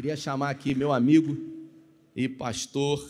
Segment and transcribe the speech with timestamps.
[0.00, 1.36] Queria chamar aqui meu amigo
[2.16, 3.06] e pastor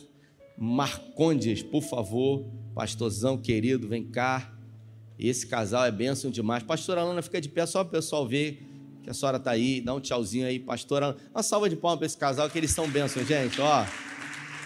[0.58, 2.44] Marcondes, por favor.
[2.74, 4.52] Pastorzão querido, vem cá.
[5.16, 6.64] Esse casal é bênção demais.
[6.64, 8.66] Pastora Alana, fica de pé só para o pessoal ver
[9.04, 9.80] que a senhora está aí.
[9.80, 11.16] Dá um tchauzinho aí, pastora.
[11.32, 13.60] Uma salva de palmas para esse casal, que eles são bênçãos, gente.
[13.60, 13.86] Ó,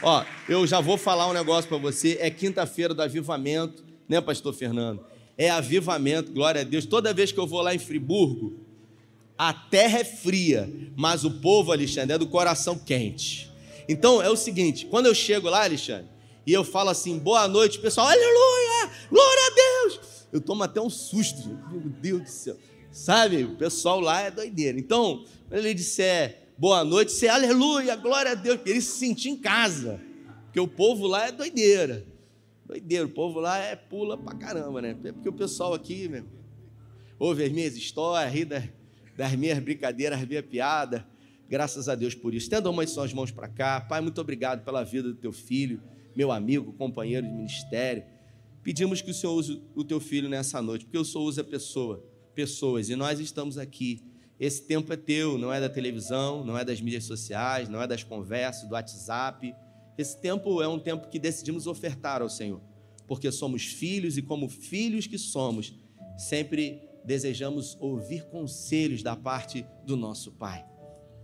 [0.03, 2.17] ó, eu já vou falar um negócio para você.
[2.23, 5.05] É quinta-feira do avivamento, né, pastor Fernando?
[5.37, 6.87] É avivamento, glória a Deus.
[6.87, 8.64] Toda vez que eu vou lá em Friburgo,
[9.37, 13.51] a terra é fria, mas o povo, Alexandre, é do coração quente.
[13.89, 16.09] Então é o seguinte: quando eu chego lá, Alexandre,
[16.47, 20.01] e eu falo assim, boa noite, pessoal, aleluia, glória a Deus.
[20.33, 22.57] Eu tomo até um susto, meu Deus do céu.
[22.91, 24.79] Sabe, o pessoal lá é doideira.
[24.79, 29.37] Então, quando ele disser boa noite, você aleluia, glória a Deus, ele se sentir em
[29.37, 30.01] casa.
[30.45, 32.07] Porque o povo lá é doideira.
[32.65, 34.95] Doideira, o povo lá é pula pra caramba, né?
[34.95, 36.25] Porque o pessoal aqui, meu,
[37.19, 38.65] ouve as minhas histórias, ri das
[39.17, 41.03] das minhas brincadeiras, das minhas piadas.
[41.49, 42.49] Graças a Deus por isso.
[42.49, 43.81] Tendo uma suas mãos para cá.
[43.81, 45.83] Pai, muito obrigado pela vida do teu filho,
[46.17, 48.05] meu amigo, companheiro de ministério.
[48.63, 52.03] Pedimos que o Senhor use o teu filho nessa noite, porque o Senhor usa pessoa,
[52.35, 54.03] pessoas, e nós estamos aqui.
[54.41, 57.87] Esse tempo é teu, não é da televisão, não é das mídias sociais, não é
[57.87, 59.55] das conversas, do WhatsApp.
[59.97, 62.61] Esse tempo é um tempo que decidimos ofertar ao Senhor,
[63.07, 65.75] porque somos filhos e, como filhos que somos,
[66.17, 70.65] sempre desejamos ouvir conselhos da parte do nosso Pai.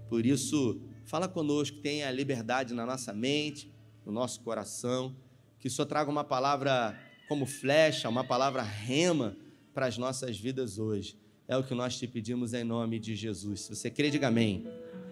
[0.08, 3.72] Por isso, fala conosco, tenha liberdade na nossa mente,
[4.04, 5.16] no nosso coração,
[5.58, 9.36] que Senhor traga uma palavra como flecha, uma palavra rema
[9.72, 11.18] para as nossas vidas hoje.
[11.46, 13.62] É o que nós te pedimos em nome de Jesus.
[13.62, 14.66] Se você crê, diga amém.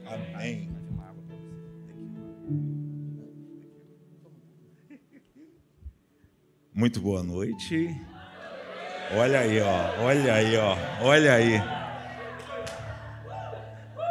[0.05, 0.69] Amém.
[6.73, 7.89] Muito boa noite.
[9.11, 10.03] Olha aí, ó.
[10.03, 10.77] Olha aí, ó.
[11.01, 11.63] Olha aí.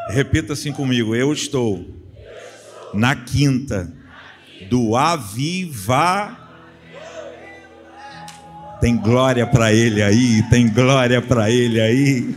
[0.09, 1.15] Repita assim comigo.
[1.15, 1.85] Eu estou
[2.93, 3.93] na quinta
[4.69, 6.35] do Aviva.
[8.81, 12.35] Tem glória para ele aí, tem glória para ele aí.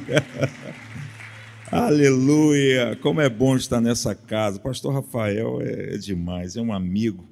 [1.71, 2.99] Aleluia!
[3.01, 4.59] Como é bom estar nessa casa.
[4.59, 7.29] Pastor Rafael é demais, é um amigo,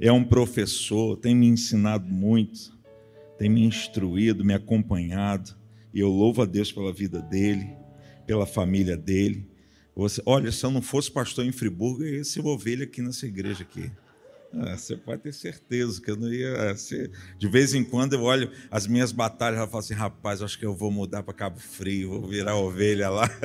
[0.00, 2.79] é um professor, tem me ensinado muito
[3.40, 5.56] tem me instruído, me acompanhado,
[5.94, 7.70] e eu louvo a Deus pela vida dele,
[8.26, 9.48] pela família dele.
[9.96, 13.24] Você, olha, se eu não fosse pastor em Friburgo, eu ia ser ovelha aqui nessa
[13.26, 13.90] igreja aqui.
[14.52, 17.12] Ah, você pode ter certeza que eu não ia ser.
[17.38, 20.66] De vez em quando eu olho as minhas batalhas e falo assim, rapaz, acho que
[20.66, 23.26] eu vou mudar para Cabo Frio, vou virar ovelha lá.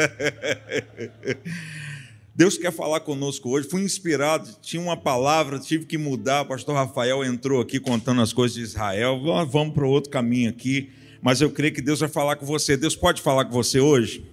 [2.35, 3.69] Deus quer falar conosco hoje.
[3.69, 6.41] Fui inspirado, tinha uma palavra, tive que mudar.
[6.41, 9.21] O pastor Rafael entrou aqui contando as coisas de Israel.
[9.49, 10.91] Vamos para outro caminho aqui.
[11.21, 12.75] Mas eu creio que Deus vai falar com você.
[12.75, 14.25] Deus pode falar com você hoje?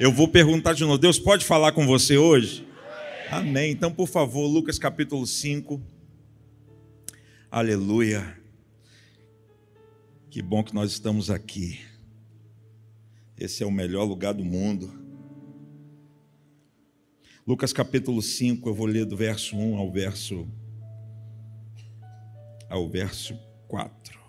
[0.00, 0.98] Eu vou perguntar de novo.
[0.98, 2.66] Deus pode falar com você hoje?
[3.30, 3.70] Amém.
[3.70, 5.80] Então, por favor, Lucas capítulo 5.
[7.48, 8.36] Aleluia.
[10.28, 11.78] Que bom que nós estamos aqui.
[13.38, 14.92] Esse é o melhor lugar do mundo.
[17.48, 20.46] Lucas capítulo 5, eu vou ler do verso 1 ao verso
[22.68, 23.34] ao verso
[23.66, 24.20] 4.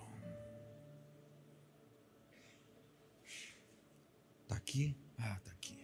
[4.44, 4.96] Está aqui?
[5.18, 5.78] Ah, está aqui.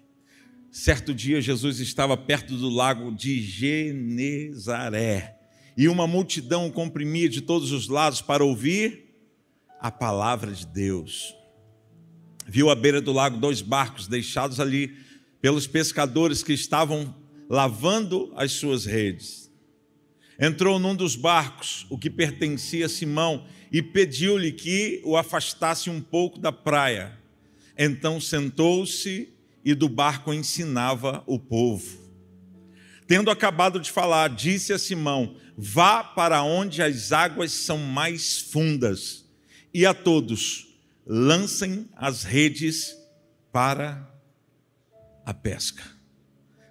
[0.72, 5.38] Certo dia, Jesus estava perto do lago de Genezaré
[5.76, 9.14] e uma multidão comprimia de todos os lados para ouvir
[9.82, 11.36] a palavra de Deus.
[12.48, 14.96] Viu à beira do lago dois barcos deixados ali
[15.42, 19.52] pelos pescadores que estavam lavando as suas redes.
[20.40, 26.02] Entrou num dos barcos, o que pertencia a Simão, e pediu-lhe que o afastasse um
[26.02, 27.18] pouco da praia.
[27.78, 29.30] Então sentou-se
[29.64, 32.06] e do barco ensinava o povo.
[33.08, 39.26] Tendo acabado de falar, disse a Simão: Vá para onde as águas são mais fundas,
[39.74, 40.68] e a todos
[41.06, 42.96] lancem as redes
[43.52, 44.10] para
[45.26, 45.95] a pesca.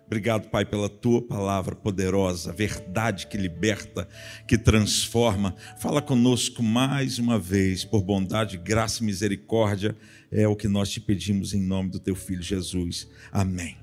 [0.06, 4.06] Obrigado, Pai, pela tua palavra poderosa, verdade que liberta,
[4.46, 5.56] que transforma.
[5.78, 9.96] Fala conosco mais uma vez, por bondade, graça e misericórdia,
[10.30, 13.08] é o que nós te pedimos em nome do teu filho Jesus.
[13.32, 13.78] Amém.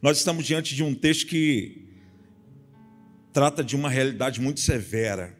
[0.00, 1.88] Nós estamos diante de um texto que
[3.32, 5.36] trata de uma realidade muito severa.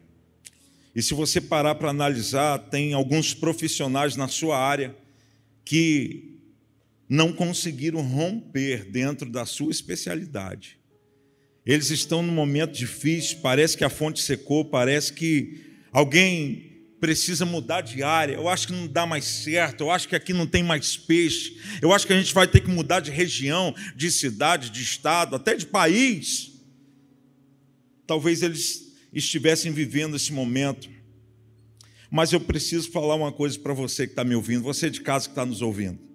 [0.93, 4.95] E se você parar para analisar, tem alguns profissionais na sua área
[5.63, 6.36] que
[7.09, 10.77] não conseguiram romper dentro da sua especialidade.
[11.65, 16.67] Eles estão num momento difícil, parece que a fonte secou, parece que alguém
[16.99, 20.33] precisa mudar de área, eu acho que não dá mais certo, eu acho que aqui
[20.33, 23.75] não tem mais peixe, eu acho que a gente vai ter que mudar de região,
[23.95, 26.53] de cidade, de estado, até de país.
[28.07, 30.89] Talvez eles estivessem vivendo esse momento.
[32.09, 35.25] Mas eu preciso falar uma coisa para você que está me ouvindo, você de casa
[35.25, 36.06] que está nos ouvindo.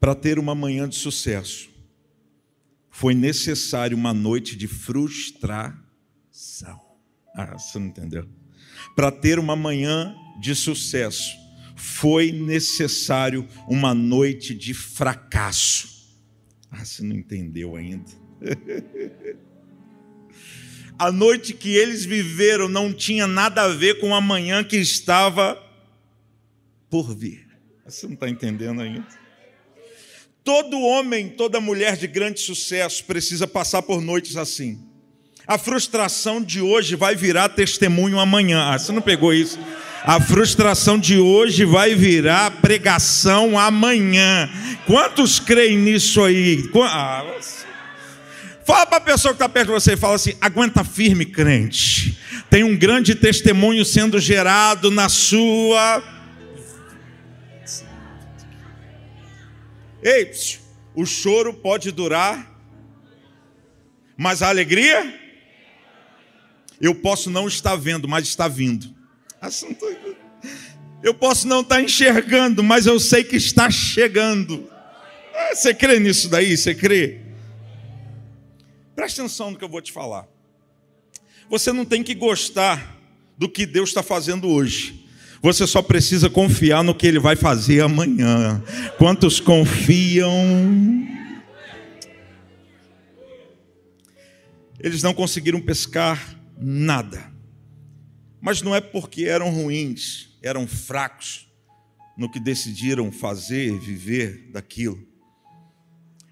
[0.00, 1.68] Para ter uma manhã de sucesso,
[2.88, 5.78] foi necessário uma noite de frustração.
[7.34, 8.26] Ah, você não entendeu?
[8.96, 11.36] Para ter uma manhã de sucesso,
[11.76, 16.16] foi necessário uma noite de fracasso.
[16.70, 18.10] Ah, você não entendeu ainda.
[20.98, 25.62] a noite que eles viveram não tinha nada a ver com a manhã que estava
[26.88, 27.46] por vir.
[27.84, 29.19] Você não está entendendo ainda?
[30.42, 34.78] Todo homem, toda mulher de grande sucesso precisa passar por noites assim.
[35.46, 38.70] A frustração de hoje vai virar testemunho amanhã.
[38.70, 39.58] Ah, você não pegou isso?
[40.04, 44.48] A frustração de hoje vai virar pregação amanhã.
[44.86, 46.70] Quantos creem nisso aí?
[46.84, 47.24] Ah,
[48.64, 52.18] fala para a pessoa que está perto de você e fala assim: aguenta firme, crente.
[52.48, 56.02] Tem um grande testemunho sendo gerado na sua.
[60.02, 60.30] Ei,
[60.94, 62.50] o choro pode durar,
[64.16, 65.18] mas a alegria
[66.80, 68.94] eu posso não estar vendo, mas está vindo.
[71.02, 74.70] Eu posso não estar enxergando, mas eu sei que está chegando.
[75.34, 76.54] Ah, você crê nisso daí?
[76.54, 77.20] Você crê?
[78.94, 80.28] Presta atenção no que eu vou te falar.
[81.48, 82.98] Você não tem que gostar
[83.38, 85.08] do que Deus está fazendo hoje.
[85.42, 88.62] Você só precisa confiar no que Ele vai fazer amanhã.
[88.98, 90.30] Quantos confiam?
[94.78, 97.32] Eles não conseguiram pescar nada.
[98.40, 101.48] Mas não é porque eram ruins, eram fracos
[102.16, 105.06] no que decidiram fazer, viver daquilo.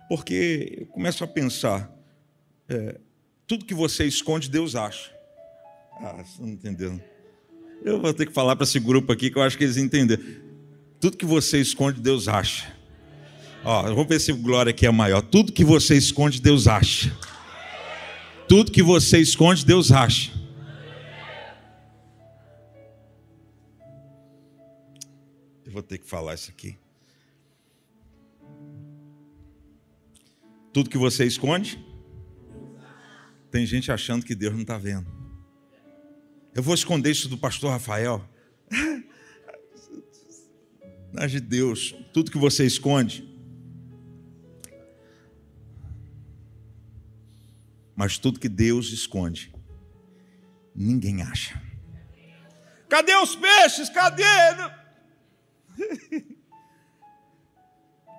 [0.06, 1.90] Porque eu começo a pensar,
[2.69, 3.00] é,
[3.46, 5.10] tudo que você esconde, Deus acha.
[6.00, 7.00] Ah, você não entendeu?
[7.84, 10.22] Eu vou ter que falar para esse grupo aqui que eu acho que eles entenderam.
[11.00, 12.72] Tudo que você esconde, Deus acha.
[13.64, 15.22] Ó, vamos ver se glória aqui é maior.
[15.22, 17.16] Tudo que você esconde, Deus acha.
[18.48, 20.32] Tudo que você esconde, Deus acha.
[25.64, 26.76] Eu vou ter que falar isso aqui.
[30.72, 31.78] Tudo que você esconde,
[33.50, 35.18] tem gente achando que Deus não está vendo.
[36.54, 38.22] Eu vou esconder isso do pastor Rafael.
[41.12, 43.28] Mas de Deus, tudo que você esconde,
[47.98, 49.52] Mas tudo que Deus esconde,
[50.72, 51.60] ninguém acha.
[52.88, 53.88] Cadê os peixes?
[53.88, 54.22] Cadê?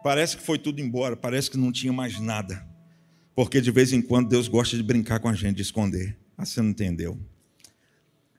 [0.03, 2.67] Parece que foi tudo embora, parece que não tinha mais nada.
[3.33, 6.19] Porque de vez em quando Deus gosta de brincar com a gente, de esconder.
[6.37, 7.17] Ah, você não entendeu?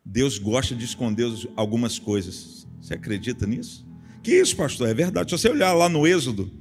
[0.04, 1.26] Deus gosta de esconder
[1.56, 2.66] algumas coisas.
[2.80, 3.86] Você acredita nisso?
[4.22, 4.88] Que isso, pastor?
[4.88, 5.30] É verdade.
[5.30, 6.52] Se você olhar lá no Êxodo,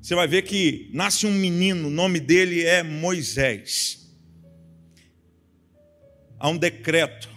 [0.00, 4.08] você vai ver que nasce um menino, o nome dele é Moisés.
[6.38, 7.28] Há um decreto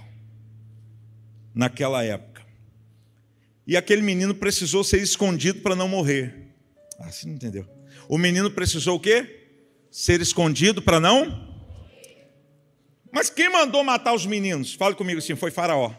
[1.53, 2.45] naquela época.
[3.65, 6.53] E aquele menino precisou ser escondido para não morrer.
[6.99, 7.67] Ah, você não entendeu?
[8.07, 9.47] O menino precisou o quê?
[9.89, 11.48] Ser escondido para não?
[13.11, 14.73] Mas quem mandou matar os meninos?
[14.73, 15.93] Fale comigo assim, foi Faraó.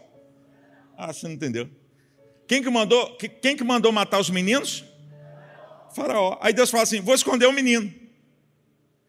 [0.97, 1.69] Ah, você não entendeu?
[2.47, 4.83] Quem que mandou, quem que mandou matar os meninos?
[5.95, 6.37] Faraó.
[6.41, 7.91] Aí Deus fala assim: vou esconder o menino.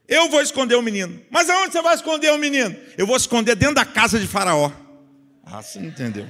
[0.09, 1.21] Eu vou esconder o menino.
[1.31, 2.77] Mas aonde você vai esconder o menino?
[2.99, 4.71] Eu vou esconder dentro da casa de Faraó.
[5.45, 6.27] Ah, você não entendeu.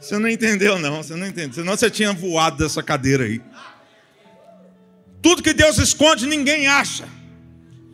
[0.00, 1.02] Você não entendeu, não.
[1.02, 1.54] Você não entendeu.
[1.54, 3.40] Senão você tinha voado dessa cadeira aí.
[5.22, 7.08] Tudo que Deus esconde, ninguém acha.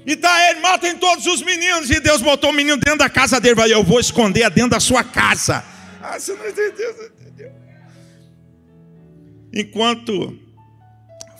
[0.06, 1.90] E tá ele, matem todos os meninos.
[1.90, 3.54] E Deus botou o menino dentro da casa dele.
[3.54, 5.64] Vai, eu vou esconder dentro da sua casa.
[6.02, 7.52] Ah, você não entendeu, você não entendeu.
[9.52, 10.38] Enquanto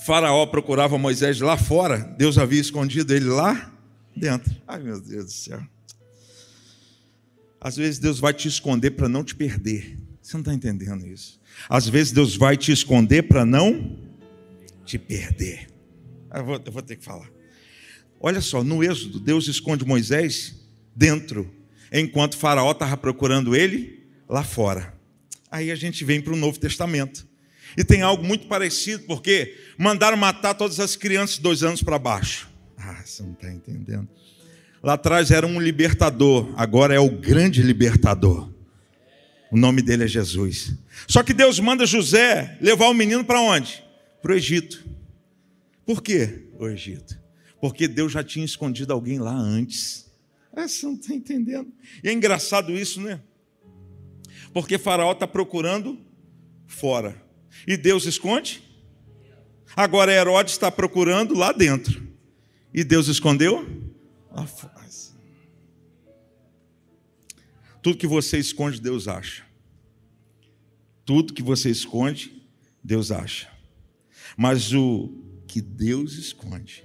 [0.04, 3.72] Faraó procurava Moisés lá fora, Deus havia escondido ele lá
[4.14, 4.54] dentro.
[4.66, 5.60] Ai, meu Deus do céu.
[7.60, 9.98] Às vezes Deus vai te esconder para não te perder.
[10.20, 11.40] Você não está entendendo isso.
[11.68, 13.98] Às vezes Deus vai te esconder para não
[14.84, 15.68] te perder.
[16.32, 17.28] Eu vou, eu vou ter que falar.
[18.20, 20.54] Olha só, no Êxodo, Deus esconde Moisés
[20.94, 21.50] dentro,
[21.90, 24.94] enquanto Faraó estava procurando ele lá fora.
[25.50, 27.26] Aí a gente vem para o Novo Testamento.
[27.76, 31.98] E tem algo muito parecido, porque mandaram matar todas as crianças de dois anos para
[31.98, 32.48] baixo.
[32.76, 34.08] Ah, você não está entendendo.
[34.82, 38.50] Lá atrás era um libertador, agora é o grande libertador.
[39.50, 40.74] O nome dele é Jesus.
[41.06, 43.82] Só que Deus manda José levar o menino para onde?
[44.22, 44.84] Para o Egito.
[45.84, 46.44] Por quê?
[46.58, 47.19] O Egito.
[47.60, 50.10] Porque Deus já tinha escondido alguém lá antes.
[50.54, 51.72] É, você não está entendendo.
[52.02, 53.20] E é engraçado isso, né?
[54.52, 55.98] Porque Faraó está procurando
[56.66, 57.22] fora.
[57.66, 58.62] E Deus esconde?
[59.76, 62.08] Agora Herodes está procurando lá dentro.
[62.72, 63.66] E Deus escondeu?
[64.30, 64.80] Lá fora.
[67.82, 69.44] Tudo que você esconde, Deus acha.
[71.04, 72.46] Tudo que você esconde,
[72.84, 73.50] Deus acha.
[74.36, 75.12] Mas o
[75.46, 76.84] que Deus esconde,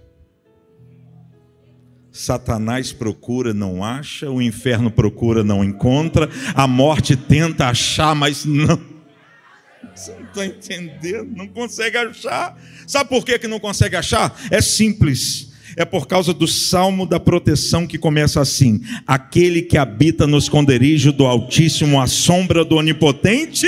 [2.16, 8.80] Satanás procura, não acha, o inferno procura, não encontra, a morte tenta achar, mas não.
[9.94, 12.58] Você não está entendendo, não consegue achar.
[12.88, 14.34] Sabe por que, que não consegue achar?
[14.50, 15.52] É simples.
[15.76, 21.12] É por causa do salmo da proteção que começa assim: Aquele que habita no esconderijo
[21.12, 23.68] do Altíssimo, à sombra do Onipotente.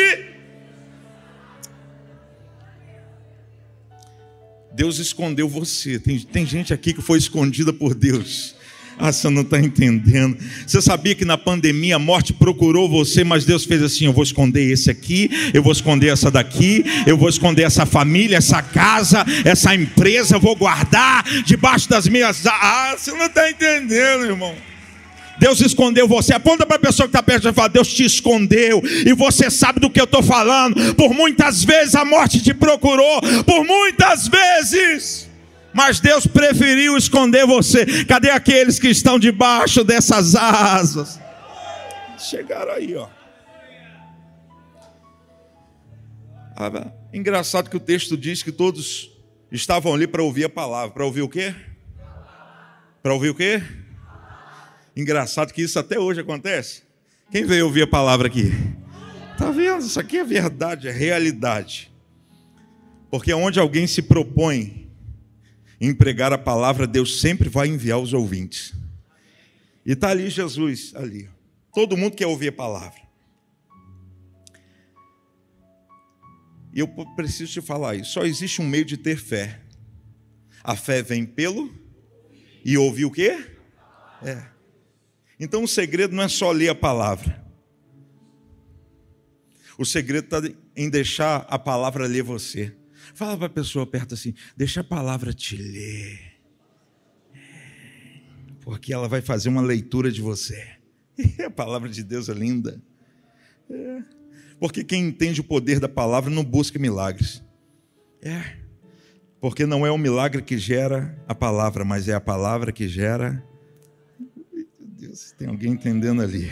[4.78, 5.98] Deus escondeu você.
[5.98, 8.56] Tem, tem gente aqui que foi escondida por Deus.
[9.00, 10.38] Ah, você não está entendendo.
[10.68, 14.24] Você sabia que na pandemia a morte procurou você, mas Deus fez assim: eu vou
[14.24, 19.26] esconder esse aqui, eu vou esconder essa daqui, eu vou esconder essa família, essa casa,
[19.44, 22.46] essa empresa, vou guardar debaixo das minhas.
[22.46, 24.56] Ah, você não está entendendo, irmão.
[25.40, 26.34] Deus escondeu você.
[26.34, 28.82] Aponta para a pessoa que está perto e fala: Deus te escondeu.
[29.06, 30.96] E você sabe do que eu estou falando.
[30.96, 33.22] Por muitas vezes a morte te procurou.
[33.46, 35.30] Por muitas vezes.
[35.74, 38.06] Mas Deus preferiu esconder você.
[38.06, 41.20] Cadê aqueles que estão debaixo dessas asas?
[42.18, 43.08] Chegaram aí, ó.
[46.56, 49.12] Ah, engraçado que o texto diz que todos
[49.52, 50.90] estavam ali para ouvir a palavra.
[50.90, 51.54] Para ouvir o quê?
[53.04, 53.62] Para ouvir o quê?
[54.98, 56.82] Engraçado que isso até hoje acontece.
[57.30, 58.52] Quem veio ouvir a palavra aqui?
[59.38, 59.86] Tá vendo?
[59.86, 61.92] Isso aqui é verdade, é realidade.
[63.12, 64.92] Porque onde alguém se propõe
[65.80, 68.74] em pregar a palavra, Deus sempre vai enviar os ouvintes.
[69.86, 71.30] E está ali Jesus, ali.
[71.72, 73.00] Todo mundo quer ouvir a palavra.
[76.74, 78.14] E eu preciso te falar isso.
[78.14, 79.62] Só existe um meio de ter fé.
[80.64, 81.72] A fé vem pelo
[82.66, 83.46] e ouvir o quê?
[84.24, 84.57] É.
[85.40, 87.46] Então o segredo não é só ler a palavra.
[89.78, 90.42] O segredo está
[90.76, 92.76] em deixar a palavra ler você.
[93.14, 96.38] Fala para a pessoa perto assim: deixa a palavra te ler.
[98.62, 100.68] Porque ela vai fazer uma leitura de você.
[101.46, 102.82] a palavra de Deus é linda.
[103.70, 104.04] É.
[104.60, 107.44] Porque quem entende o poder da palavra não busca milagres.
[108.22, 108.58] É.
[109.40, 113.44] Porque não é o milagre que gera a palavra, mas é a palavra que gera
[115.38, 116.52] tem alguém entendendo ali.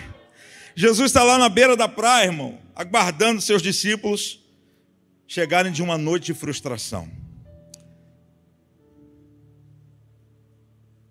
[0.75, 4.42] Jesus está lá na beira da praia, irmão, aguardando seus discípulos
[5.27, 7.10] chegarem de uma noite de frustração.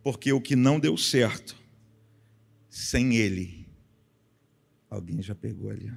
[0.02, 1.57] Porque o que não deu certo,
[2.69, 3.66] sem Ele,
[4.88, 5.90] alguém já pegou ali.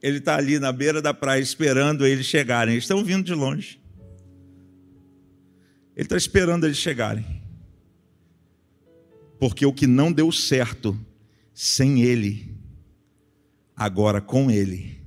[0.00, 2.74] Ele está ali na beira da praia esperando eles chegarem.
[2.74, 3.80] Eles estão vindo de longe.
[5.96, 7.37] Ele está esperando eles chegarem.
[9.38, 10.98] Porque o que não deu certo
[11.54, 12.54] sem Ele,
[13.76, 14.98] agora com Ele.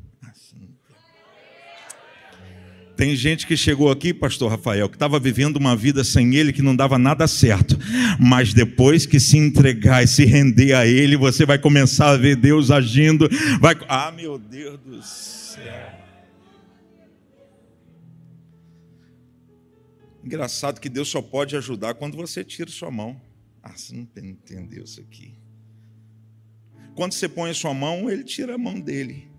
[3.01, 6.61] Tem gente que chegou aqui, pastor Rafael, que estava vivendo uma vida sem ele que
[6.61, 7.75] não dava nada certo.
[8.19, 12.35] Mas depois que se entregar e se render a ele, você vai começar a ver
[12.35, 13.27] Deus agindo.
[13.59, 13.75] Vai...
[13.87, 15.89] Ah, meu Deus do céu.
[20.23, 23.19] Engraçado que Deus só pode ajudar quando você tira sua mão.
[23.63, 25.35] Ah, você não entendeu isso aqui.
[26.95, 29.29] Quando você põe a sua mão, ele tira a mão dele.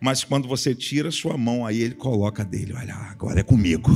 [0.00, 2.72] Mas quando você tira a sua mão, aí ele coloca dele.
[2.72, 3.90] Olha, agora é comigo.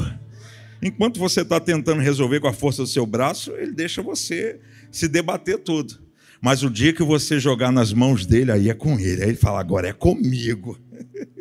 [0.83, 4.61] Enquanto você está tentando resolver com a força do seu braço, ele deixa você
[4.91, 6.03] se debater tudo.
[6.41, 9.23] Mas o dia que você jogar nas mãos dele, aí é com ele.
[9.23, 10.79] Aí ele fala, agora é comigo.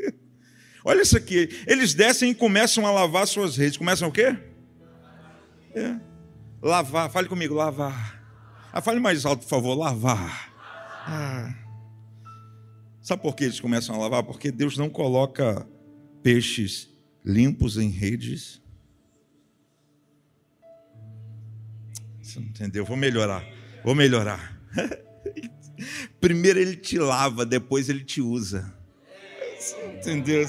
[0.86, 1.50] Olha isso aqui.
[1.68, 3.78] Eles descem e começam a lavar suas redes.
[3.78, 4.38] Começam o quê?
[5.76, 5.96] É.
[6.62, 7.12] Lavar.
[7.12, 8.23] Fale comigo, lavar.
[8.74, 10.52] Ah, fale mais alto, por favor, lavar.
[11.06, 11.54] Ah.
[13.04, 14.24] Sabe por que eles começam a lavar?
[14.24, 15.68] Porque Deus não coloca
[16.24, 16.90] peixes
[17.24, 18.60] limpos em redes.
[22.20, 22.84] Você não entendeu?
[22.84, 23.46] Vou melhorar.
[23.84, 24.60] Vou melhorar.
[26.20, 28.74] Primeiro ele te lava, depois ele te usa.
[29.60, 30.42] Você não entendeu?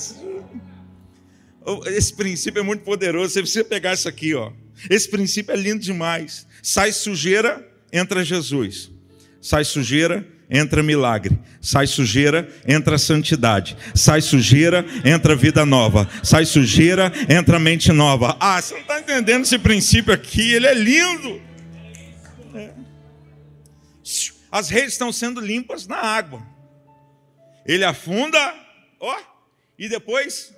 [1.87, 3.35] Esse princípio é muito poderoso.
[3.35, 4.51] Você precisa pegar isso aqui, ó.
[4.89, 6.47] Esse princípio é lindo demais.
[6.63, 8.91] Sai sujeira, entra Jesus.
[9.41, 11.39] Sai sujeira, entra milagre.
[11.61, 13.77] Sai sujeira, entra santidade.
[13.95, 16.09] Sai sujeira, entra vida nova.
[16.23, 18.37] Sai sujeira, entra mente nova.
[18.41, 20.53] Ah, você não está entendendo esse princípio aqui?
[20.55, 21.41] Ele é lindo.
[22.55, 22.71] É.
[24.51, 26.43] As redes estão sendo limpas na água.
[27.65, 28.39] Ele afunda,
[28.99, 29.17] ó,
[29.79, 30.53] e depois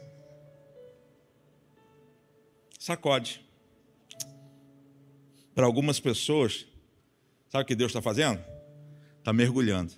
[2.78, 3.44] sacode.
[5.54, 6.66] Para algumas pessoas,
[7.56, 8.38] sabe o que Deus está fazendo?
[9.18, 9.92] Está mergulhando.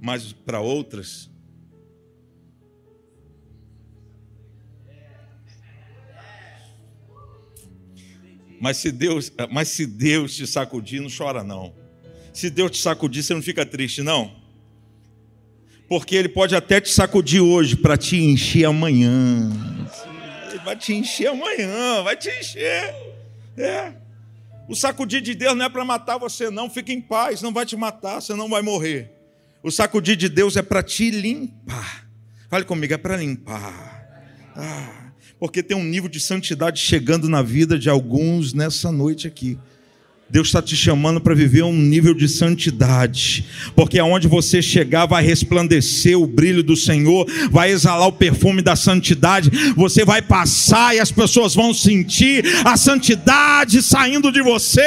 [0.00, 1.30] Mas para outras,
[8.58, 11.74] Mas se Deus, mas se Deus te sacudir, não chora não.
[12.32, 14.34] Se Deus te sacudir, você não fica triste não.
[15.86, 19.75] Porque ele pode até te sacudir hoje para te encher amanhã.
[20.66, 22.92] Vai te encher amanhã, vai te encher.
[23.56, 23.92] É.
[24.68, 26.68] O sacudir de Deus não é para matar você, não.
[26.68, 29.12] Fique em paz, não vai te matar, você não vai morrer.
[29.62, 32.08] O sacudir de Deus é para te limpar.
[32.50, 34.08] Fale comigo, é para limpar.
[34.56, 39.56] Ah, porque tem um nível de santidade chegando na vida de alguns nessa noite aqui.
[40.28, 45.22] Deus está te chamando para viver um nível de santidade, porque aonde você chegar vai
[45.22, 51.00] resplandecer o brilho do Senhor, vai exalar o perfume da santidade, você vai passar e
[51.00, 54.82] as pessoas vão sentir a santidade saindo de você.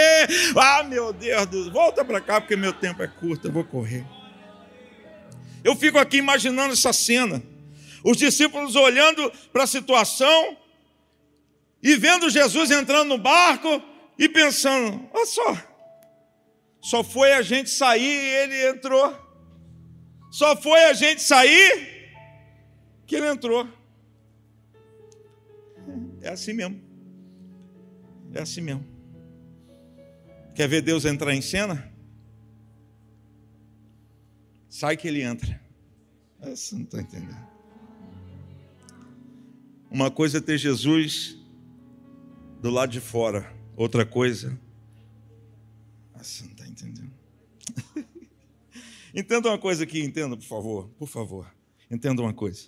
[0.57, 4.05] Ah, meu Deus, volta para cá porque meu tempo é curto, eu vou correr.
[5.63, 7.41] Eu fico aqui imaginando essa cena,
[8.03, 10.57] os discípulos olhando para a situação
[11.81, 13.81] e vendo Jesus entrando no barco
[14.19, 15.57] e pensando: olha só,
[16.81, 19.29] só foi a gente sair e ele entrou.
[20.29, 22.11] Só foi a gente sair
[23.07, 23.67] que ele entrou.
[26.21, 26.79] É assim mesmo.
[28.33, 28.85] É assim mesmo.
[30.53, 31.91] Quer ver Deus entrar em cena?
[34.67, 35.59] Sai que ele entra.
[36.41, 37.49] Você não está entendendo.
[39.89, 41.35] Uma coisa é ter Jesus
[42.61, 43.58] do lado de fora.
[43.79, 44.59] Outra coisa,
[46.17, 47.13] você não está entendendo.
[49.15, 51.55] entenda uma coisa aqui, entenda, por favor, por favor.
[51.89, 52.67] Entenda uma coisa.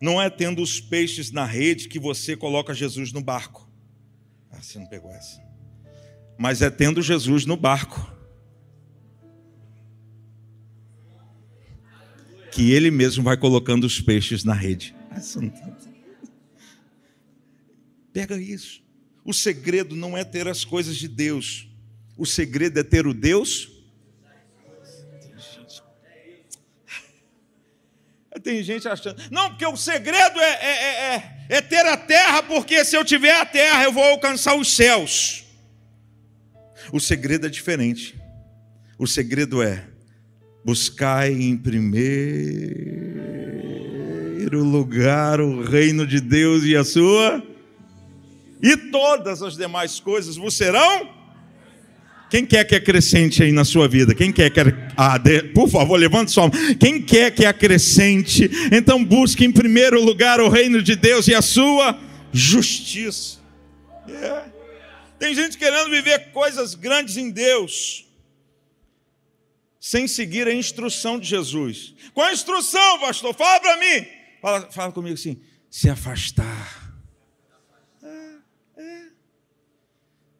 [0.00, 3.70] Não é tendo os peixes na rede que você coloca Jesus no barco.
[4.50, 5.38] Ah, você não pegou essa.
[6.38, 8.10] Mas é tendo Jesus no barco.
[12.52, 14.96] Que ele mesmo vai colocando os peixes na rede.
[15.10, 15.76] Ah, tá
[18.14, 18.87] Pega isso.
[19.28, 21.68] O segredo não é ter as coisas de Deus,
[22.16, 23.68] o segredo é ter o Deus.
[28.42, 32.42] Tem gente achando, não, porque o segredo é, é, é, é, é ter a terra,
[32.42, 35.44] porque se eu tiver a terra eu vou alcançar os céus.
[36.90, 38.18] O segredo é diferente.
[38.98, 39.84] O segredo é
[40.64, 42.00] buscai em primeiro
[44.64, 47.46] lugar o reino de Deus e a sua
[48.62, 51.18] e todas as demais coisas vos serão.
[52.30, 54.14] Quem quer que acrescente aí na sua vida?
[54.14, 54.60] Quem quer que
[54.96, 56.52] ah, de, por favor, levante sua mão.
[56.78, 58.50] Quem quer que acrescente?
[58.70, 61.98] Então busque em primeiro lugar o reino de Deus e a sua
[62.32, 63.38] justiça.
[64.08, 64.42] É.
[65.18, 68.06] Tem gente querendo viver coisas grandes em Deus,
[69.80, 71.94] sem seguir a instrução de Jesus.
[72.12, 73.34] Qual a instrução, pastor?
[73.34, 74.06] Fala para mim.
[74.40, 75.40] Fala, fala comigo assim:
[75.70, 76.88] se afastar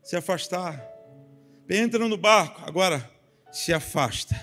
[0.09, 0.83] se afastar.
[1.69, 3.07] Entra no barco, agora
[3.53, 4.35] se afasta.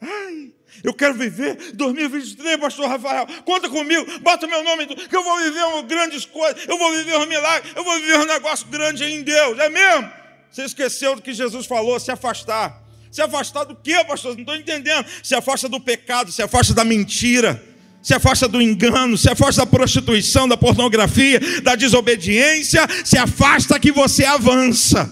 [0.00, 3.26] Ai, eu quero viver 2023, pastor Rafael.
[3.44, 7.18] Conta comigo, bota meu nome, que eu vou viver uma grandes coisas, eu vou viver
[7.18, 9.58] um milagre, eu vou viver um negócio grande em Deus.
[9.58, 10.10] É mesmo?
[10.50, 12.82] Você esqueceu do que Jesus falou, se afastar.
[13.12, 14.32] Se afastar do que, pastor?
[14.32, 15.06] Não estou entendendo.
[15.22, 17.62] Se afasta do pecado, se afasta da mentira
[18.08, 23.92] se afasta do engano, se afasta da prostituição, da pornografia, da desobediência, se afasta que
[23.92, 25.04] você avança.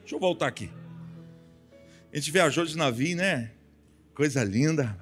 [0.00, 0.70] Deixa eu voltar aqui.
[2.10, 3.50] A gente viajou de navio, né?
[4.14, 4.98] Coisa linda.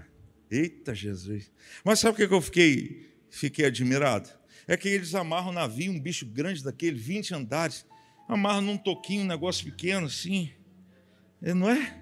[0.50, 1.52] Eita Jesus.
[1.84, 4.28] Mas sabe o que eu fiquei, fiquei admirado?
[4.66, 7.86] É que eles amarram o navio, um bicho grande daquele, 20 andares,
[8.28, 10.50] amarram num toquinho, um negócio pequeno assim.
[11.40, 11.99] É, não é?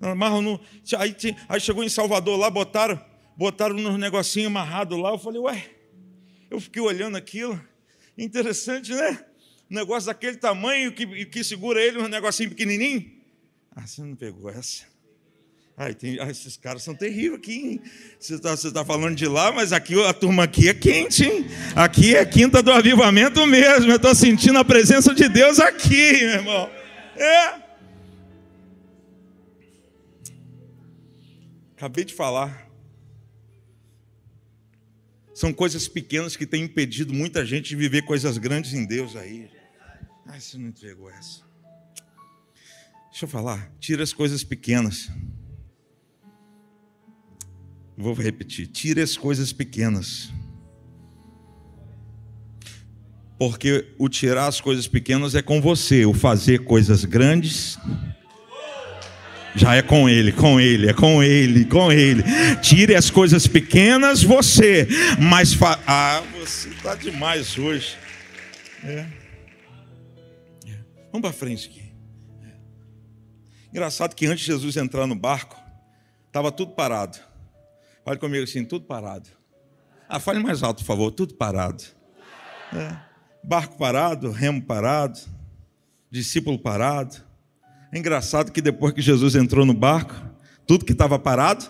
[0.00, 0.60] Amarram no.
[0.96, 1.14] Aí,
[1.48, 3.00] aí chegou em Salvador lá, botaram,
[3.36, 5.10] botaram nos negocinhos amarrados lá.
[5.10, 5.64] Eu falei, ué,
[6.50, 7.60] eu fiquei olhando aquilo.
[8.16, 9.24] Interessante, né?
[9.70, 13.10] Um negócio daquele tamanho que, que segura ele, um negocinho pequenininho.
[13.74, 14.84] Ah, você não pegou essa.
[15.76, 17.80] Ai, tem, ai, esses caras são terríveis aqui, hein?
[18.18, 21.46] Você está tá falando de lá, mas aqui a turma aqui é quente, hein?
[21.76, 23.88] Aqui é quinta do avivamento mesmo.
[23.92, 26.70] Eu estou sentindo a presença de Deus aqui, meu irmão.
[27.16, 27.67] É.
[31.78, 32.68] Acabei de falar.
[35.32, 39.48] São coisas pequenas que têm impedido muita gente de viver coisas grandes em Deus aí.
[40.26, 41.44] Ai, você não entregou essa.
[43.10, 43.70] Deixa eu falar.
[43.78, 45.08] Tira as coisas pequenas.
[47.96, 48.66] Vou repetir.
[48.66, 50.32] Tire as coisas pequenas.
[53.38, 57.78] Porque o tirar as coisas pequenas é com você, o fazer coisas grandes
[59.54, 62.22] já é com ele, com ele, é com ele, com ele.
[62.60, 64.86] Tire as coisas pequenas, você.
[65.18, 65.78] Mas fa...
[65.86, 67.96] ah, você está demais hoje.
[68.84, 69.06] É.
[70.66, 70.78] É.
[71.12, 71.92] Vamos para frente aqui.
[72.44, 72.50] É.
[73.70, 75.56] Engraçado que antes de Jesus entrar no barco,
[76.26, 77.18] estava tudo parado.
[78.04, 79.28] Fale comigo assim, tudo parado.
[80.08, 81.84] Ah, fale mais alto, por favor, tudo parado.
[82.72, 82.96] É.
[83.42, 85.18] Barco parado, remo parado,
[86.10, 87.27] discípulo parado.
[87.90, 90.14] É engraçado que depois que Jesus entrou no barco,
[90.66, 91.64] tudo que estava parado.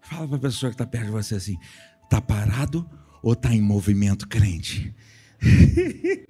[0.00, 1.58] Fala para a pessoa que está perto de você assim:
[2.04, 2.88] está parado
[3.22, 4.94] ou está em movimento crente?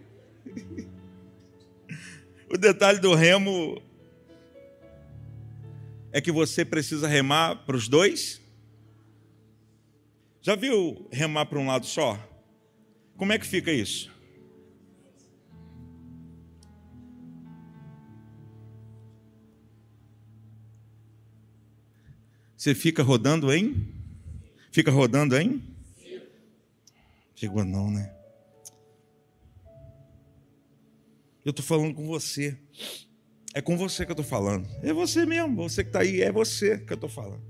[2.50, 3.80] o detalhe do remo
[6.10, 8.40] é que você precisa remar para os dois.
[10.40, 12.18] Já viu remar para um lado só?
[13.16, 14.17] Como é que fica isso?
[22.58, 23.86] Você fica rodando em?
[24.72, 25.62] Fica rodando em?
[27.36, 28.12] Chegou não, né?
[31.44, 32.58] Eu estou falando com você.
[33.54, 34.68] É com você que eu estou falando.
[34.82, 37.44] É você mesmo, você que está aí, é você que eu estou falando.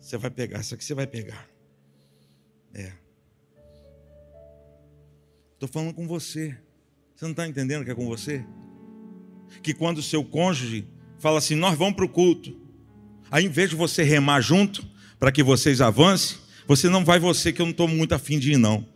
[0.00, 1.46] Você vai pegar, isso aqui você vai pegar.
[2.72, 2.94] É.
[5.52, 6.56] Estou falando com você.
[7.14, 8.42] Você não está entendendo que é com você?
[9.62, 12.67] Que quando o seu cônjuge fala assim, nós vamos para o culto.
[13.30, 14.84] Aí, em vez de você remar junto,
[15.18, 18.52] para que vocês avancem, você não vai você que eu não estou muito afim de
[18.52, 18.86] ir, não.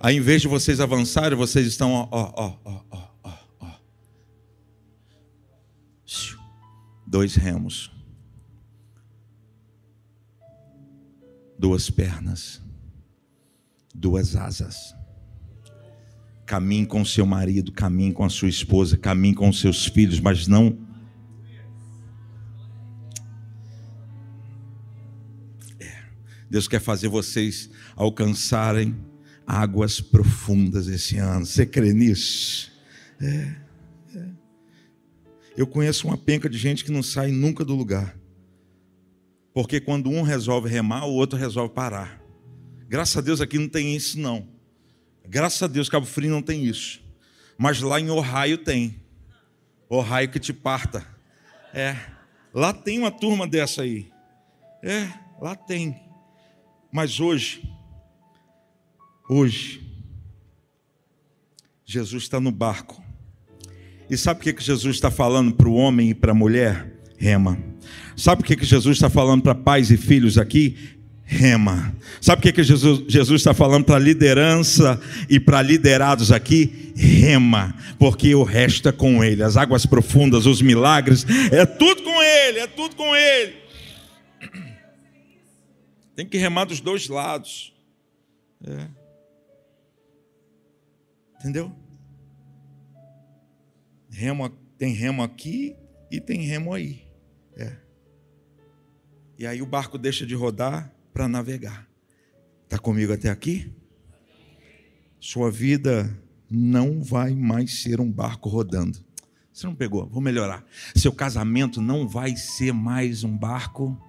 [0.00, 2.80] Aí, em vez de vocês avançarem, vocês estão, ó, ó, ó, ó,
[3.22, 3.70] ó, ó.
[7.06, 7.90] Dois remos.
[11.58, 12.60] Duas pernas.
[13.94, 14.94] Duas asas.
[16.44, 20.83] Caminhe com seu marido, caminhe com a sua esposa, caminhe com seus filhos, mas não
[26.54, 28.96] Deus quer fazer vocês alcançarem
[29.44, 31.44] águas profundas esse ano.
[31.44, 32.70] Você crê nisso?
[33.20, 33.56] É,
[34.14, 34.28] é.
[35.56, 38.16] Eu conheço uma penca de gente que não sai nunca do lugar.
[39.52, 42.22] Porque quando um resolve remar, o outro resolve parar.
[42.88, 44.46] Graças a Deus aqui não tem isso, não.
[45.28, 47.02] Graças a Deus, Cabo Frio não tem isso.
[47.58, 49.02] Mas lá em Ohio tem.
[49.88, 51.04] Ohio que te parta.
[51.72, 51.96] É.
[52.54, 54.08] Lá tem uma turma dessa aí.
[54.80, 55.08] É,
[55.40, 56.03] lá tem.
[56.94, 57.60] Mas hoje,
[59.28, 59.80] hoje,
[61.84, 63.02] Jesus está no barco.
[64.08, 67.00] E sabe o que, que Jesus está falando para o homem e para a mulher?
[67.18, 67.58] Rema.
[68.16, 70.76] Sabe o que, que Jesus está falando para pais e filhos aqui?
[71.24, 71.92] Rema.
[72.20, 76.92] Sabe o que, que Jesus, Jesus está falando para liderança e para liderados aqui?
[76.94, 77.74] Rema.
[77.98, 79.42] Porque o resto é com Ele.
[79.42, 83.63] As águas profundas, os milagres, é tudo com Ele, é tudo com Ele.
[86.14, 87.74] Tem que remar dos dois lados.
[88.62, 88.88] É.
[91.38, 91.74] Entendeu?
[94.08, 94.48] Remo,
[94.78, 95.76] tem remo aqui
[96.10, 97.04] e tem remo aí.
[97.56, 97.76] É.
[99.38, 101.88] E aí o barco deixa de rodar para navegar.
[102.64, 103.72] Está comigo até aqui?
[105.18, 106.16] Sua vida
[106.48, 109.04] não vai mais ser um barco rodando.
[109.52, 110.06] Você não pegou?
[110.08, 110.64] Vou melhorar.
[110.94, 114.00] Seu casamento não vai ser mais um barco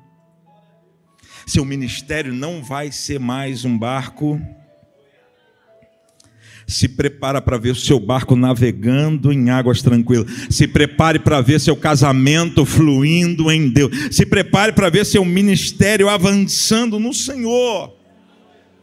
[1.45, 4.41] seu ministério não vai ser mais um barco.
[6.67, 10.25] Se prepara para ver o seu barco navegando em águas tranquilas.
[10.49, 14.15] Se prepare para ver seu casamento fluindo em Deus.
[14.15, 17.95] Se prepare para ver seu ministério avançando no Senhor.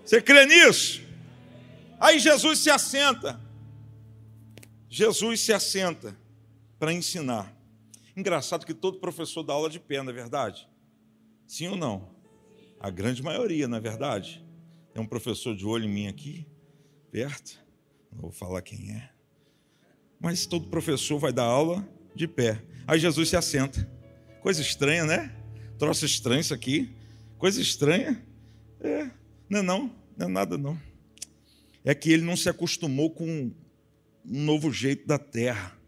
[0.05, 1.03] Você crê nisso?
[1.99, 3.41] Aí Jesus se assenta.
[4.89, 6.17] Jesus se assenta
[6.79, 7.53] para ensinar.
[8.17, 10.69] Engraçado que todo professor dá aula de pé, não é verdade?
[11.47, 12.12] Sim ou não?
[12.83, 14.45] A grande maioria, na é verdade.
[14.93, 16.45] Tem um professor de olho em mim aqui,
[17.13, 17.65] perto.
[18.11, 19.09] Não vou falar quem é.
[20.19, 22.61] mas todo professor vai dar aula de pé.
[22.85, 23.89] Aí Jesus se assenta.
[24.41, 25.33] Coisa estranha, né?
[25.79, 26.93] Troço estranho isso aqui.
[27.39, 28.21] Coisa estranha.
[28.81, 29.09] É,
[29.49, 30.77] não é não, não é nada não.
[31.85, 33.25] É que ele não se acostumou com
[34.27, 35.79] um novo jeito da terra.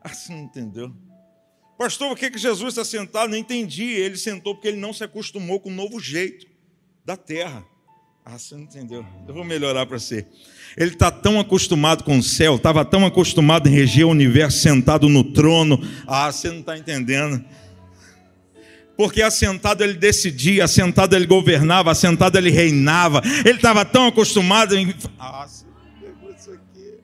[0.00, 0.94] Assim, entendeu?
[1.78, 3.28] Pastor, por que, que Jesus está sentado?
[3.30, 3.84] Não entendi.
[3.84, 6.46] Ele sentou porque ele não se acostumou com um novo jeito
[7.04, 7.64] da terra.
[8.24, 9.04] Ah, você não entendeu.
[9.28, 10.26] Eu vou melhorar para você.
[10.76, 15.08] Ele está tão acostumado com o céu, estava tão acostumado em reger o universo, sentado
[15.08, 15.78] no trono.
[16.06, 17.44] Ah, você não está entendendo.
[18.96, 23.22] Porque assentado ele decidia, assentado ele governava, assentado ele reinava.
[23.44, 24.94] Ele estava tão acostumado em.
[25.18, 25.66] Ah, você
[26.00, 26.94] pegou isso aqui.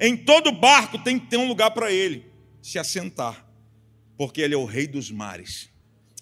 [0.00, 2.31] Em todo barco tem que ter um lugar para ele
[2.62, 3.44] se assentar,
[4.16, 5.68] porque ele é o rei dos mares.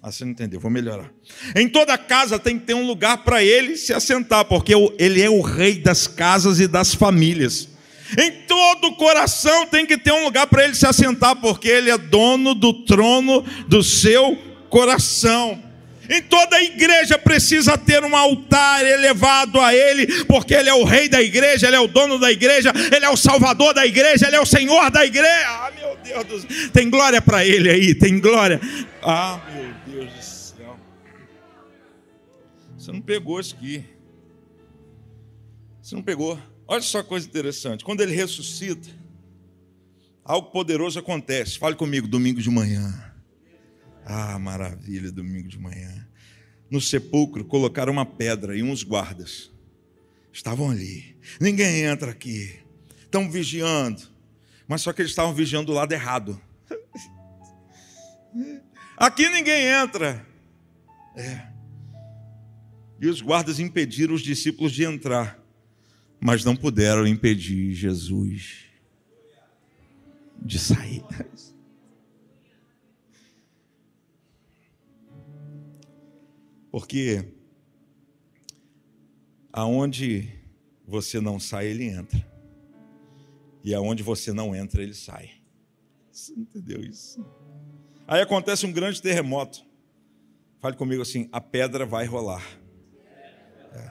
[0.03, 1.13] Você não entendeu, vou melhorar.
[1.55, 5.29] Em toda casa tem que ter um lugar para ele se assentar, porque ele é
[5.29, 7.69] o rei das casas e das famílias.
[8.19, 11.99] Em todo coração tem que ter um lugar para ele se assentar, porque ele é
[11.99, 14.37] dono do trono do seu
[14.71, 15.63] coração.
[16.11, 21.09] Em toda igreja precisa ter um altar elevado a Ele, porque Ele é o rei
[21.09, 24.35] da igreja, Ele é o dono da igreja, Ele é o salvador da igreja, Ele
[24.35, 25.47] é o Senhor da igreja.
[25.47, 26.71] Ah, meu Deus do céu.
[26.73, 28.61] Tem glória para Ele aí, tem glória.
[29.03, 30.79] Ah, meu Deus do céu.
[32.77, 33.85] Você não pegou isso aqui.
[35.83, 36.39] Você não pegou.
[36.67, 37.85] Olha só coisa interessante.
[37.85, 38.89] Quando Ele ressuscita,
[40.25, 41.59] algo poderoso acontece.
[41.59, 43.13] Fale comigo, domingo de manhã.
[44.05, 46.09] Ah, maravilha, domingo de manhã.
[46.71, 49.51] No sepulcro colocaram uma pedra e uns guardas.
[50.33, 51.17] Estavam ali.
[51.41, 52.61] Ninguém entra aqui.
[53.03, 54.10] Estão vigiando.
[54.71, 56.41] Mas só que eles estavam vigiando do lado errado.
[58.97, 60.25] Aqui ninguém entra.
[61.17, 61.49] É.
[63.01, 65.45] E os guardas impediram os discípulos de entrar,
[66.21, 68.67] mas não puderam impedir Jesus
[70.41, 71.03] de sair.
[76.71, 77.25] Porque
[79.53, 80.33] aonde
[80.87, 82.31] você não sai, ele entra.
[83.63, 85.31] E aonde você não entra, ele sai.
[86.11, 87.25] Você entendeu isso?
[88.07, 89.65] Aí acontece um grande terremoto.
[90.61, 92.45] Fale comigo assim: a pedra vai rolar.
[93.73, 93.91] É.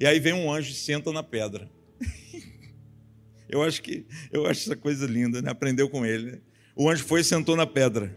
[0.00, 1.70] E aí vem um anjo e senta na pedra.
[3.48, 5.50] eu acho que eu acho essa coisa linda, né?
[5.50, 6.32] Aprendeu com ele.
[6.32, 6.40] Né?
[6.74, 8.16] O anjo foi e sentou na pedra.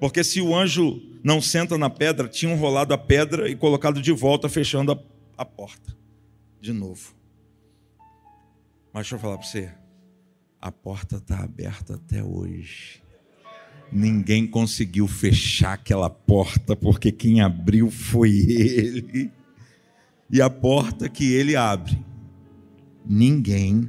[0.00, 4.12] Porque se o anjo não senta na pedra, tinham rolado a pedra e colocado de
[4.12, 4.98] volta, fechando a,
[5.38, 5.96] a porta.
[6.60, 7.14] De novo.
[8.92, 9.85] Mas deixa eu falar para você.
[10.60, 13.02] A porta está aberta até hoje.
[13.92, 19.30] Ninguém conseguiu fechar aquela porta, porque quem abriu foi ele.
[20.30, 21.96] E a porta que ele abre,
[23.04, 23.88] ninguém,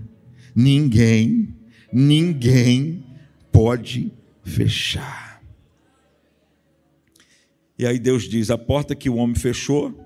[0.55, 1.55] ninguém,
[1.91, 3.03] ninguém
[3.51, 4.11] pode
[4.43, 5.41] fechar.
[7.77, 9.99] E aí Deus diz: a porta que o homem fechou,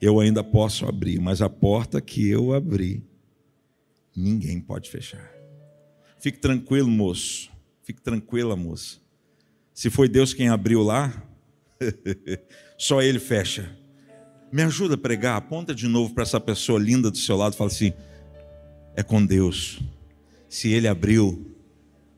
[0.00, 3.02] eu ainda posso abrir, mas a porta que eu abri,
[4.14, 5.39] ninguém pode fechar.
[6.20, 7.50] Fique tranquilo, moço.
[7.82, 8.98] Fique tranquila, moça.
[9.72, 11.10] Se foi Deus quem abriu lá,
[12.76, 13.74] só Ele fecha.
[14.52, 17.70] Me ajuda a pregar, aponta de novo para essa pessoa linda do seu lado fala
[17.70, 17.92] assim:
[18.94, 19.80] é com Deus.
[20.48, 21.56] Se Ele abriu,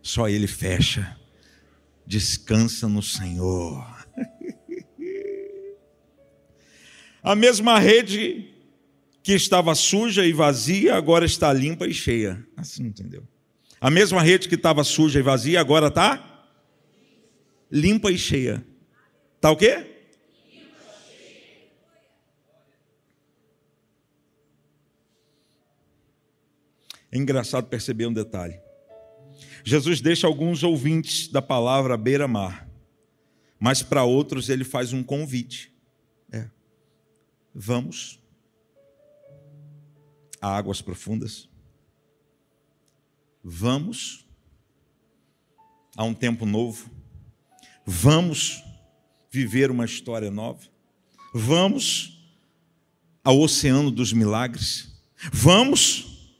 [0.02, 1.16] só Ele fecha.
[2.04, 3.86] Descansa no Senhor.
[7.22, 8.52] A mesma rede
[9.22, 12.44] que estava suja e vazia, agora está limpa e cheia.
[12.56, 13.22] Assim, entendeu?
[13.82, 16.46] A mesma rede que estava suja e vazia, agora está
[17.68, 18.64] limpa e cheia.
[19.34, 20.06] Está o quê?
[27.10, 28.60] É engraçado perceber um detalhe.
[29.64, 32.68] Jesus deixa alguns ouvintes da palavra beira-mar,
[33.58, 35.74] mas para outros ele faz um convite.
[37.52, 38.22] Vamos
[40.40, 41.50] a águas profundas.
[43.42, 44.26] Vamos
[45.96, 46.90] a um tempo novo.
[47.84, 48.62] Vamos
[49.30, 50.60] viver uma história nova.
[51.34, 52.22] Vamos
[53.24, 54.92] ao oceano dos milagres.
[55.32, 56.32] Vamos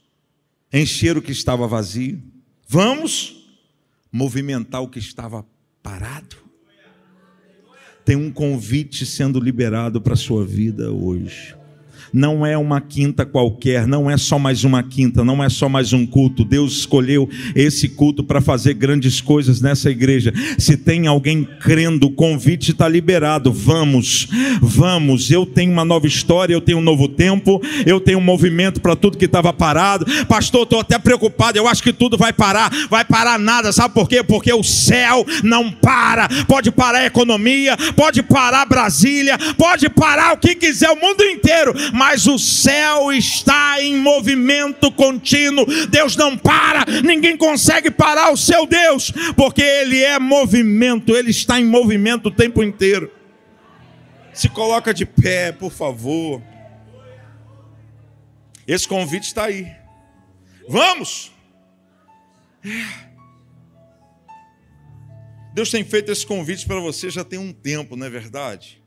[0.71, 2.21] encher o que estava vazio.
[2.67, 3.47] Vamos
[4.11, 5.45] movimentar o que estava
[5.81, 6.43] parado
[8.05, 11.55] tem um convite sendo liberado para a sua vida hoje.
[12.13, 15.93] Não é uma quinta qualquer, não é só mais uma quinta, não é só mais
[15.93, 16.45] um culto.
[16.45, 20.31] Deus escolheu esse culto para fazer grandes coisas nessa igreja.
[20.59, 23.51] Se tem alguém crendo, o convite está liberado.
[23.51, 24.27] Vamos,
[24.61, 25.31] vamos.
[25.31, 28.95] Eu tenho uma nova história, eu tenho um novo tempo, eu tenho um movimento para
[28.95, 30.05] tudo que estava parado.
[30.27, 32.71] Pastor, estou até preocupado, eu acho que tudo vai parar.
[32.89, 34.21] Vai parar nada, sabe por quê?
[34.23, 36.29] Porque o céu não para.
[36.47, 41.73] Pode parar a economia, pode parar Brasília, pode parar o que quiser, o mundo inteiro,
[41.91, 45.65] mas o céu está em movimento contínuo.
[45.87, 51.59] Deus não para, ninguém consegue parar o seu Deus, porque Ele é movimento, Ele está
[51.59, 53.11] em movimento o tempo inteiro.
[54.33, 56.41] Se coloca de pé, por favor.
[58.67, 59.71] Esse convite está aí.
[60.67, 61.31] Vamos!
[65.53, 68.81] Deus tem feito esse convite para você já tem um tempo, não é verdade?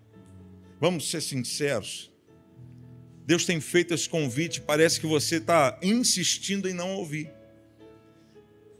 [0.80, 2.10] Vamos ser sinceros.
[3.26, 7.28] Deus tem feito esse convite, parece que você está insistindo em não ouvir.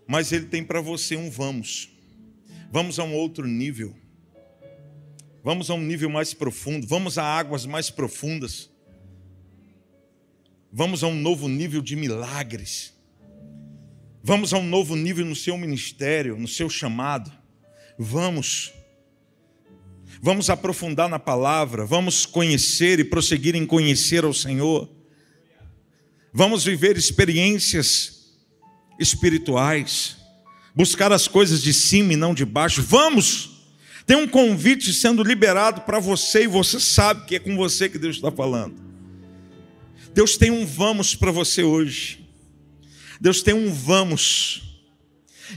[0.07, 1.91] Mas Ele tem para você um vamos.
[2.71, 3.97] Vamos a um outro nível.
[5.43, 6.87] Vamos a um nível mais profundo.
[6.87, 8.71] Vamos a águas mais profundas.
[10.73, 12.95] Vamos a um novo nível de milagres.
[14.23, 17.33] Vamos a um novo nível no seu ministério, no seu chamado.
[17.99, 18.73] Vamos.
[20.27, 24.91] Vamos aprofundar na palavra, vamos conhecer e prosseguir em conhecer ao Senhor.
[26.33, 28.35] Vamos viver experiências
[28.99, 30.17] espirituais,
[30.75, 32.83] buscar as coisas de cima e não de baixo.
[32.83, 33.69] Vamos!
[34.05, 37.97] Tem um convite sendo liberado para você e você sabe que é com você que
[37.97, 38.75] Deus está falando.
[40.13, 42.29] Deus tem um vamos para você hoje.
[43.21, 44.66] Deus tem um vamos.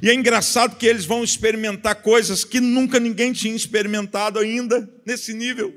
[0.01, 5.33] E é engraçado que eles vão experimentar coisas que nunca ninguém tinha experimentado ainda nesse
[5.33, 5.73] nível.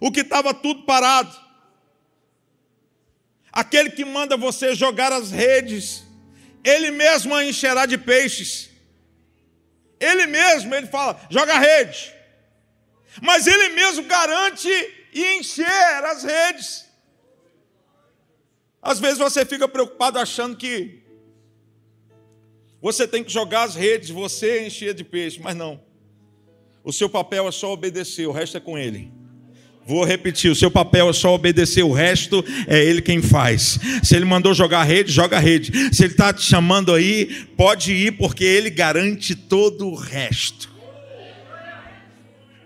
[0.00, 1.34] O que estava tudo parado.
[3.52, 6.04] Aquele que manda você jogar as redes,
[6.64, 8.70] ele mesmo a encherá de peixes.
[10.00, 12.12] Ele mesmo, ele fala, joga a rede.
[13.20, 14.68] Mas ele mesmo garante
[15.12, 16.86] e encher as redes.
[18.80, 21.01] Às vezes você fica preocupado achando que
[22.82, 25.80] você tem que jogar as redes, você encher de peixe, mas não.
[26.82, 29.12] O seu papel é só obedecer, o resto é com ele.
[29.86, 33.78] Vou repetir, o seu papel é só obedecer, o resto é ele quem faz.
[34.02, 35.94] Se ele mandou jogar a rede, joga a rede.
[35.94, 40.71] Se ele está te chamando aí, pode ir, porque ele garante todo o resto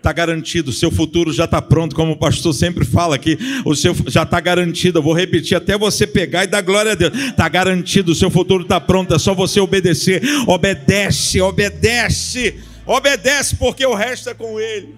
[0.07, 3.75] está garantido, o seu futuro já está pronto, como o pastor sempre fala aqui, o
[3.75, 4.99] seu já está garantido.
[4.99, 7.13] Eu vou repetir até você pegar e dar glória a Deus.
[7.13, 10.23] Está garantido, o seu futuro está pronto, é só você obedecer.
[10.47, 14.95] Obedece, obedece, obedece, porque o resto é com Ele.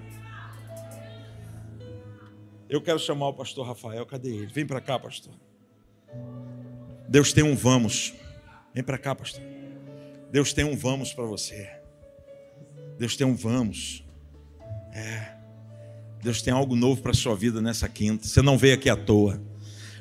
[2.69, 4.54] Eu quero chamar o pastor Rafael, cadê ele?
[4.54, 5.34] Vem para cá, pastor.
[7.08, 8.13] Deus tem um vamos.
[8.76, 9.41] Vem para cá, pastor.
[10.32, 11.67] Deus tem um vamos para você.
[13.00, 14.08] Deus tem um vamos.
[15.00, 15.32] É.
[16.22, 18.28] Deus tem algo novo para a sua vida nessa quinta.
[18.28, 19.42] Você não veio aqui à toa.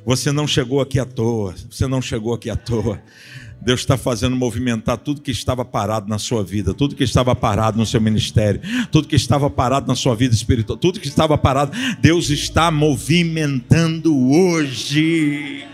[0.05, 1.55] Você não chegou aqui à toa.
[1.71, 3.01] Você não chegou aqui à toa.
[3.61, 7.77] Deus está fazendo movimentar tudo que estava parado na sua vida, tudo que estava parado
[7.77, 11.73] no seu ministério, tudo que estava parado na sua vida espiritual, tudo que estava parado.
[12.01, 15.67] Deus está movimentando hoje.